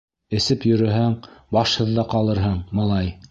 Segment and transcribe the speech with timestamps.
[0.37, 1.13] Эсеп йөрөһәң,
[1.57, 3.17] башһыҙ ҙа ҡалырһың, малай!